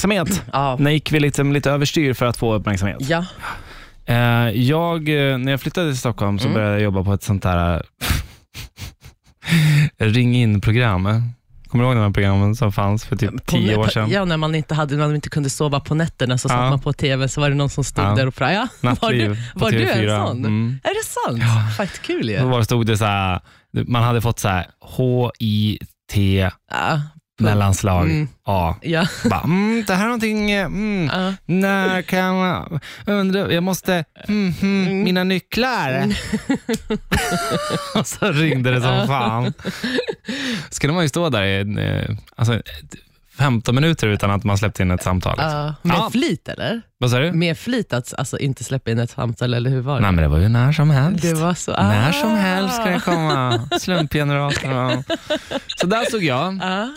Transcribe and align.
Uppmärksamhet. 0.00 0.42
Ja. 0.52 0.76
När 0.80 0.90
gick 0.90 1.12
vi 1.12 1.20
liksom 1.20 1.52
lite 1.52 1.70
överstyr 1.70 2.12
för 2.14 2.26
att 2.26 2.36
få 2.36 2.54
uppmärksamhet? 2.54 2.98
ja. 3.00 3.24
Eh, 4.06 4.16
jag, 4.60 5.08
eh, 5.32 5.38
när 5.38 5.50
jag 5.50 5.60
flyttade 5.60 5.90
till 5.90 5.98
Stockholm 5.98 6.38
så 6.38 6.44
Mm. 6.44 6.54
började 6.54 6.72
jag 6.74 6.82
jobba 6.82 7.04
på 7.04 7.12
ett 7.12 7.22
sånt 7.22 7.42
där 7.42 7.82
ring 9.98 10.36
in-program. 10.36 11.04
Kommer 11.68 11.84
du 11.84 11.88
ihåg 11.90 11.96
de 11.96 12.02
här 12.02 12.10
programmen 12.10 12.54
som 12.56 12.72
fanns 12.72 13.04
för 13.04 13.16
typ 13.16 13.46
tio 13.46 13.76
år 13.76 13.88
sedan? 13.88 14.10
Ja, 14.10 14.24
när 14.24 14.36
man 14.36 14.54
inte, 14.54 14.74
hade, 14.74 14.96
när 14.96 15.06
man 15.06 15.14
inte 15.14 15.28
kunde 15.28 15.50
sova 15.50 15.80
på 15.80 15.94
nätterna 15.94 16.38
så 16.38 16.48
satt 16.48 16.58
Ja. 16.58 16.70
man 16.70 16.80
på 16.80 16.92
TV 16.92 17.28
så 17.28 17.40
var 17.40 17.48
det 17.50 17.56
någon 17.56 17.70
som 17.70 17.84
stod 17.84 18.04
Ja. 18.04 18.14
där 18.14 18.26
och 18.26 18.34
frågade, 18.34 18.54
ja, 18.56 18.68
var 18.80 18.90
Nattliv 18.90 19.28
du, 19.30 19.36
på 19.52 19.58
var 19.58 19.70
du 19.70 19.82
en 19.90 19.98
TV4. 20.08 20.26
sån? 20.26 20.38
Mm. 20.38 20.80
Är 20.84 20.88
det 20.88 21.04
sant? 21.40 21.76
Faktiskt 21.76 22.02
kul 22.02 22.30
ju. 22.30 22.38
Då 22.38 22.46
var 22.48 22.58
det, 22.58 22.64
stod 22.64 22.86
det 22.86 22.96
så 22.98 23.04
här, 23.04 23.40
man 23.86 24.02
hade 24.02 24.20
fått 24.20 24.38
så 24.38 24.48
här 24.48 24.66
H-I-T 24.80 26.50
Ja. 26.70 27.00
Mellanslag 27.40 28.04
Mm. 28.04 28.28
A. 28.44 28.74
Ja. 28.82 29.06
Bara, 29.30 29.40
mm, 29.40 29.84
det 29.86 29.94
här 29.94 30.02
är 30.02 30.06
någonting, 30.06 30.50
eh, 30.50 30.66
mm, 30.66 31.10
Ja. 31.20 31.34
när 31.46 32.02
kan 32.02 32.18
jag, 32.18 32.80
undra, 33.06 33.52
jag 33.52 33.62
måste, 33.62 34.04
mm, 34.28 34.54
mm, 34.62 34.86
Mm. 34.86 35.02
mina 35.02 35.24
nycklar. 35.24 36.04
och 37.94 38.06
så 38.06 38.32
ringde 38.32 38.70
det 38.70 38.80
som 38.80 38.94
Ja. 38.94 39.06
fan. 39.06 39.52
Skulle 40.70 40.92
man 40.92 41.02
ju 41.02 41.08
stå 41.08 41.28
där 41.28 41.42
i 41.42 41.60
eh, 41.60 42.16
alltså, 42.36 42.62
15 43.38 43.74
minuter 43.74 44.08
utan 44.08 44.30
att 44.30 44.44
man 44.44 44.58
släppte 44.58 44.82
in 44.82 44.90
ett 44.90 45.02
samtal. 45.02 45.32
liksom. 45.38 45.50
Ja. 45.58 45.74
Med 45.82 45.96
Ja. 45.96 46.08
flit 46.12 46.48
eller? 46.48 46.82
Vad 46.98 47.10
sa 47.10 47.18
du? 47.18 47.32
Med 47.32 47.58
flit 47.58 47.92
att 47.92 48.14
alltså, 48.18 48.38
inte 48.38 48.64
släppa 48.64 48.90
in 48.90 48.98
ett 48.98 49.10
samtal, 49.10 49.54
eller 49.54 49.70
hur 49.70 49.80
var 49.80 49.94
det? 49.94 50.00
Nej 50.00 50.12
men 50.12 50.22
det 50.22 50.28
var 50.28 50.38
ju 50.38 50.48
när 50.48 50.72
som 50.72 50.90
helst. 50.90 51.22
Det 51.22 51.34
var 51.34 51.54
så. 51.54 51.72
När 51.72 52.12
som 52.12 52.32
Ah. 52.32 52.36
helst 52.36 52.74
ska 52.74 52.84
det 52.84 53.00
komma. 53.00 53.68
Slumpgeneratorn. 53.80 55.04
Så 55.76 55.86
där 55.86 56.04
stod 56.04 56.22
jag 56.22 56.58
Ja. 56.62 56.88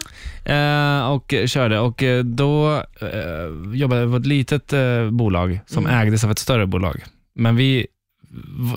Eh, 0.45 1.05
och 1.07 1.33
körde 1.45 1.79
och 1.79 2.03
eh, 2.03 2.23
då 2.23 2.75
eh, 3.01 3.73
jobbade 3.73 4.01
jag 4.01 4.11
på 4.11 4.17
ett 4.17 4.25
litet 4.25 4.73
eh, 4.73 5.09
bolag 5.11 5.59
som 5.65 5.85
Mm. 5.85 5.99
ägdes 6.07 6.23
av 6.23 6.31
ett 6.31 6.39
större 6.39 6.67
bolag. 6.67 7.03
Men 7.35 7.55
vi 7.55 7.87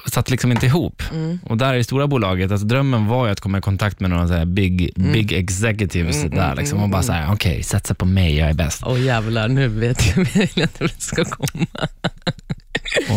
satt 0.06 0.30
liksom 0.30 0.52
inte 0.52 0.66
ihop. 0.66 1.02
Mm. 1.12 1.38
Och 1.42 1.56
där 1.56 1.74
i 1.74 1.84
stora 1.84 2.06
bolaget, 2.06 2.50
alltså 2.52 2.66
drömmen 2.66 3.06
var 3.06 3.26
ju 3.26 3.32
att 3.32 3.40
komma 3.40 3.58
i 3.58 3.60
kontakt 3.60 4.00
med 4.00 4.10
några 4.10 4.28
så 4.28 4.34
här 4.34 4.44
big, 4.44 4.90
Mm. 4.96 5.12
big 5.12 5.32
executives 5.32 6.16
Mm, 6.24 6.36
där 6.36 6.44
mm, 6.46 6.58
liksom, 6.58 6.78
mm, 6.78 6.84
och 6.84 6.90
bara 6.90 6.96
mm. 7.02 7.06
så 7.06 7.12
här, 7.12 7.32
okej, 7.34 7.62
satsa 7.62 7.94
på 7.94 8.04
mig, 8.06 8.36
jag 8.38 8.48
är 8.50 8.54
bäst. 8.54 8.82
Åh 8.86 9.00
jävlar, 9.04 9.48
nu 9.48 9.68
vet 9.68 10.06
jag 10.06 10.14
hur 10.24 10.88
det 10.88 11.00
ska 11.02 11.24
komma. 11.24 11.66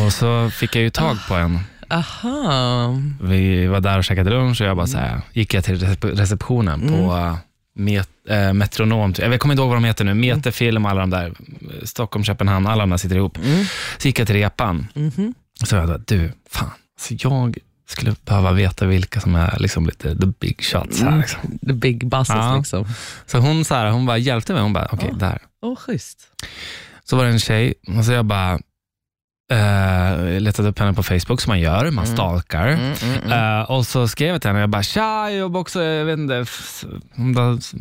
Och 0.05 0.13
så 0.13 0.49
fick 0.49 0.75
jag 0.75 0.83
ju 0.83 0.89
tag 0.89 1.17
på 1.27 1.33
en. 1.33 1.59
Aha. 1.89 2.97
Vi 3.21 3.67
var 3.67 3.79
där 3.79 3.97
och 3.97 4.03
käkade 4.03 4.29
lunch 4.29 4.61
och 4.61 4.67
jag 4.67 4.77
bara 4.77 4.87
så 4.87 4.97
här, 4.97 5.21
gick 5.33 5.53
jag 5.53 5.63
till 5.63 5.75
recep- 5.75 6.15
receptionen 6.15 6.87
på 6.87 7.37
met, 7.79 8.09
eh, 8.29 8.53
Metronom, 8.53 9.13
jag 9.17 9.39
kommer 9.39 9.53
inte 9.53 9.61
ihåg 9.61 9.69
vad 9.69 9.77
de 9.77 9.83
heter 9.83 10.05
nu, 10.05 10.13
Metafilm, 10.13 10.85
alla 10.85 10.99
de 10.99 11.09
där, 11.09 11.33
Stockholm, 11.83 12.23
Köpenhamn, 12.23 12.67
alla 12.67 12.83
de 12.83 12.89
där 12.89 12.97
sitter 12.97 13.15
ihop. 13.15 13.37
Mm. 13.37 13.65
Så 13.97 14.07
gick 14.07 14.19
jag 14.19 14.27
till 14.27 14.35
repan 14.35 14.87
och 15.61 15.67
så 15.67 15.75
jag 15.75 16.01
du, 16.07 16.31
fan, 16.49 16.69
så 16.99 17.15
jag 17.19 17.57
skulle 17.89 18.15
behöva 18.25 18.51
veta 18.51 18.85
vilka 18.85 19.19
som 19.21 19.35
är 19.35 19.59
liksom 19.59 19.85
lite 19.85 20.15
the 20.15 20.27
big 20.39 20.63
shots 20.63 21.01
här. 21.01 21.07
Mm. 21.07 21.19
Liksom. 21.19 21.59
The 21.67 21.73
big 21.73 22.07
bosses 22.07 22.35
Ja. 22.35 22.57
liksom. 22.57 22.85
Så 23.25 23.37
hon, 23.37 23.65
så 23.65 23.75
här, 23.75 23.91
hon 23.91 24.05
bara 24.05 24.17
hjälpte 24.17 24.53
mig, 24.53 24.61
hon 24.61 24.73
bara, 24.73 24.87
okej, 24.91 25.09
Ja. 25.11 25.17
där. 25.17 25.39
Åh, 25.61 25.75
schysst. 25.75 26.19
Så 27.03 27.17
var 27.17 27.23
det 27.25 27.31
en 27.31 27.39
tjej 27.39 27.73
och 27.97 28.05
så 28.05 28.11
jag 28.11 28.25
bara 28.25 28.59
eh, 29.51 30.39
letade 30.41 30.69
upp 30.69 30.79
henne 30.79 30.93
på 30.93 31.03
Facebook 31.03 31.41
som 31.41 31.51
man 31.51 31.59
gör, 31.59 31.91
man 31.91 32.05
Mm. 32.05 32.15
stalkar. 32.17 32.67
Mm, 32.67 32.79
mm, 33.03 33.17
mm. 33.25 33.59
Eh, 33.59 33.71
och 33.71 33.85
så 33.85 34.07
skrev 34.07 34.29
jag 34.29 34.41
till 34.41 34.49
henne, 34.49 34.59
jag 34.61 34.69
bara 34.69 34.83
tja, 34.83 35.29
jag 35.29 35.39
jobbar 35.39 35.59
också, 35.59 35.83
jag 35.83 36.05
vet 36.05 36.19
inte, 36.19 36.45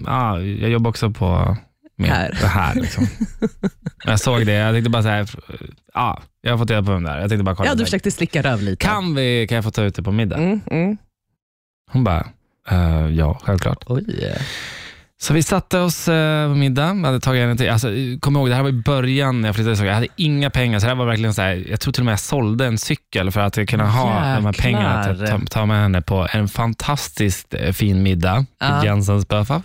ah, 0.07 0.39
jag 0.39 0.71
jobbar 0.71 0.91
också 0.91 1.11
på 1.11 1.57
med 1.97 2.11
Här. 2.11 2.39
det 2.41 2.47
här. 2.47 2.75
Liksom. 2.75 3.07
jag 4.05 4.21
såg 4.21 4.47
det, 4.47 4.53
jag 4.53 4.75
tänkte 4.75 4.91
bara 4.91 5.03
så 5.03 5.09
här, 5.09 5.29
ja, 5.95 6.23
jag 6.41 6.51
har 6.51 6.59
fått 6.59 6.71
reda 6.71 6.83
på 6.83 6.93
vem 6.93 7.03
det 7.03 7.11
är. 7.11 7.21
Jag 7.21 7.29
tänkte 7.29 7.45
bara 7.45 7.55
kolla. 7.57 7.69
Ja, 7.69 7.75
du 7.75 7.85
försökte 7.85 8.11
slicka 8.11 8.43
röv 8.43 8.63
lite. 8.63 8.87
kan, 8.87 9.15
vi, 9.15 9.47
kan 9.49 9.57
jag 9.57 9.65
få 9.65 9.71
ta 9.71 9.83
ut 9.83 9.95
det 9.95 10.03
på 10.03 10.13
middag? 10.13 10.37
Mm. 10.37 10.97
Hon 11.91 12.05
bara, 12.05 12.27
eh, 12.71 13.07
ja, 13.09 13.41
självklart. 13.45 13.85
Oj. 13.87 14.35
Så 15.21 15.35
vi 15.35 15.43
satte 15.43 15.79
oss 15.79 16.09
eh, 16.09 16.49
på 16.49 16.55
middag, 16.55 16.87
jag 16.87 17.05
hade 17.05 17.21
tagit 17.21 17.41
en 17.43 17.57
till. 17.57 17.71
Alltså, 17.71 17.89
kom 18.21 18.37
ihåg, 18.37 18.49
det 18.49 18.55
här 18.55 18.63
var 18.63 18.69
i 18.69 18.73
början 18.73 19.41
när 19.41 19.49
jag 19.49 19.55
flyttade 19.55 19.73
till 19.75 19.77
Stockholm. 19.77 19.89
Jag 19.89 19.95
hade 19.95 20.09
inga 20.17 20.51
pengar, 20.51 20.79
så 20.79 20.87
det 20.87 20.91
här 20.91 20.97
var 20.97 21.07
verkligen 21.07 21.35
så 21.35 21.43
här, 21.43 21.65
jag 21.71 21.81
tror 21.81 21.93
till 21.93 22.01
och 22.01 22.05
med 22.05 22.13
jag 22.13 22.21
sålde 22.21 22.67
en 22.67 22.79
cykel 22.79 23.31
för 23.31 23.41
att 23.41 23.69
kunna 23.69 23.87
ha 23.87 24.05
de 24.05 24.13
här 24.23 24.37
Jäklar. 24.37 24.53
pengarna 24.53 25.05
till 25.05 25.25
att 25.25 25.31
ta, 25.31 25.41
ta 25.51 25.67
med 25.67 25.81
henne 25.83 26.03
på 26.03 26.29
en 26.33 26.49
fantastiskt 26.49 27.55
eh, 27.55 27.73
fin 27.73 28.03
middag 28.03 28.47
Ja. 28.61 28.83
i 28.83 28.87
Jensens 28.87 29.29
Böfa. 29.29 29.55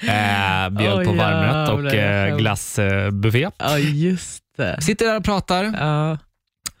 eh, 0.00 0.70
bjöd 0.70 0.98
Oj, 0.98 1.04
på 1.04 1.12
varmrätt 1.12 1.68
och 1.70 1.94
eh, 1.94 2.36
glassbuffé. 2.36 3.48
Ja, 3.58 3.78
just 3.78 4.42
det. 4.56 4.82
Sitter 4.82 5.06
där 5.06 5.16
och 5.16 5.24
pratar 5.24 5.64
Ja. 5.64 6.18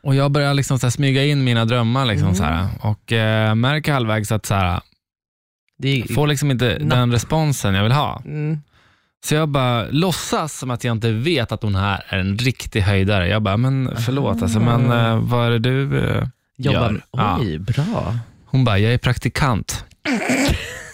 Och 0.02 0.14
jag 0.14 0.30
börjar 0.30 0.54
liksom 0.54 0.78
så 0.78 0.90
smyga 0.90 1.24
in 1.24 1.44
mina 1.44 1.64
drömmar 1.64 2.06
liksom 2.06 2.34
Mm. 2.34 2.66
och 2.80 3.12
eh, 3.12 3.54
märker 3.54 3.92
halvvägs 3.92 4.32
att 4.32 4.46
så 4.46 4.54
här, 4.54 4.80
Det 5.78 5.88
är, 6.02 6.14
får 6.14 6.26
liksom 6.26 6.50
inte 6.50 6.78
Napp. 6.80 6.90
den 6.90 7.12
responsen 7.12 7.74
jag 7.74 7.82
vill 7.82 7.92
ha. 7.92 8.22
mm. 8.24 8.60
Så 9.24 9.34
jag 9.34 9.48
bara 9.48 9.86
låtsas 9.90 10.58
som 10.58 10.70
att 10.70 10.84
jag 10.84 10.92
inte 10.96 11.10
vet 11.12 11.52
att 11.52 11.62
hon 11.62 11.74
här 11.74 12.04
är 12.08 12.18
en 12.18 12.38
riktig 12.38 12.80
höjdare. 12.80 13.28
Jag 13.28 13.42
bara, 13.42 13.56
men 13.56 13.96
förlåt, 13.96 14.42
alltså, 14.42 14.60
men 14.60 14.90
Ah. 14.90 15.08
eh, 15.10 15.16
vad 15.18 15.46
är 15.46 15.50
det 15.50 15.58
du 15.58 15.98
eh, 16.08 16.24
Jobbar. 16.56 16.80
gör? 16.92 17.00
Ja. 17.10 17.38
Oj, 17.40 17.58
bra. 17.58 18.18
Hon 18.46 18.64
bara, 18.64 18.78
jag 18.78 18.92
är 18.92 18.98
praktikant. 18.98 19.84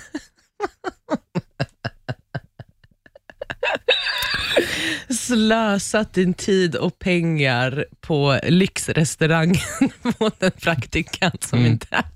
Slösat 5.34 6.12
din 6.15 6.34
tid 6.34 6.77
och 6.77 6.99
pengar 6.99 7.84
på 8.00 8.41
lyxrestaurangen 8.43 9.61
mot 10.19 10.43
en 10.43 10.50
praktikant 10.50 11.45
som 11.45 11.59
Mm. 11.59 11.72
inte 11.72 11.87
är... 11.91 12.05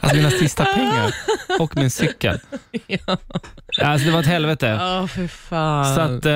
Alltså 0.00 0.16
mina 0.16 0.30
sista 0.30 0.64
pengar 0.64 1.14
och 1.60 1.76
min 1.76 1.90
cykel. 1.90 2.40
Ja, 2.86 3.16
Alltså 3.82 4.06
det 4.06 4.12
var 4.12 4.20
ett 4.20 4.26
helvete. 4.26 4.72
oh, 4.74 5.06
för 5.06 5.26
fan. 5.28 5.94
Så 5.94 6.00
att, 6.00 6.26
eh, 6.26 6.32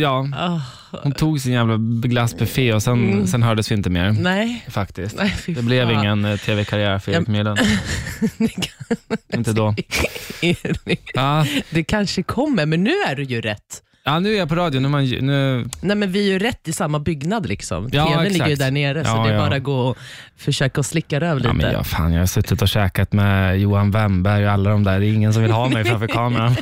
ja, 0.00 0.28
Ah, 0.36 0.60
hon 1.02 1.12
tog 1.12 1.40
sin 1.40 1.52
jävla 1.52 1.76
glassbuffé 2.08 2.72
och 2.72 2.82
sen, 2.82 2.92
Mm. 3.12 3.26
sen 3.26 3.42
hördes 3.42 3.70
vi 3.70 3.74
inte 3.74 3.90
mer. 3.90 4.12
nej, 4.12 4.66
Faktiskt. 4.70 5.16
nej 5.16 5.30
fy 5.30 5.54
Det 5.54 5.62
blev 5.62 5.86
fan. 5.88 5.94
ingen 6.04 6.24
eh, 6.24 6.36
tv-karriär 6.36 6.98
för 6.98 7.12
Erik 7.12 7.28
Ja. 7.28 7.56
Det 8.38 8.48
kan- 8.48 9.08
Inte 9.38 9.52
då. 9.52 9.74
Erik, 10.44 11.10
Ja. 11.14 11.46
Det 11.70 11.84
kanske 11.84 12.22
kommer, 12.22 12.66
men 12.66 12.84
nu 12.84 12.90
är 12.90 13.16
du 13.16 13.22
ju 13.22 13.40
rätt. 13.40 13.82
ja, 14.04 14.18
nu 14.18 14.34
är 14.34 14.38
jag 14.38 14.48
på 14.48 14.54
radio. 14.54 14.80
Nu 14.80 14.88
man, 14.88 15.04
nu, 15.04 15.64
Nej, 15.80 15.96
men 15.96 16.12
vi 16.12 16.18
är 16.28 16.32
ju 16.32 16.38
rätt 16.38 16.68
i 16.68 16.72
samma 16.72 16.98
byggnad. 16.98 17.46
liksom. 17.48 17.88
Ja, 17.92 18.06
TVn 18.06 18.32
ligger 18.32 18.48
ju 18.48 18.54
där 18.54 18.70
nere, 18.70 19.04
så 19.04 19.10
Ja, 19.10 19.22
det 19.24 19.28
är 19.30 19.34
ja. 19.34 19.40
bara 19.46 19.56
att 19.56 19.62
gå 19.62 19.78
och 19.80 19.96
försöka 20.36 20.80
att 20.80 20.86
slicka 20.86 21.20
röv 21.20 21.36
lite. 21.36 21.48
ja, 21.48 21.52
men 21.54 21.72
jag, 21.72 21.86
fan, 21.86 22.12
jag 22.12 22.20
har 22.20 22.26
suttit 22.26 22.62
och 22.62 22.68
käkat 22.68 23.12
med 23.12 23.60
Johan 23.60 23.90
Wemberg 23.90 24.46
och 24.46 24.52
alla 24.52 24.70
de 24.70 24.84
där. 24.84 25.00
Det 25.00 25.06
är 25.06 25.12
ingen 25.12 25.32
som 25.32 25.42
vill 25.42 25.52
ha 25.52 25.68
mig 25.68 25.84
framför 25.84 26.06
kameran. 26.06 26.52